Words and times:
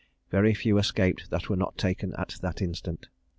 Very 0.31 0.55
few 0.55 0.79
escaped 0.79 1.29
that 1.29 1.47
were 1.47 1.55
not 1.55 1.77
taken 1.77 2.13
at 2.17 2.37
that 2.41 2.59
instant. 2.59 3.07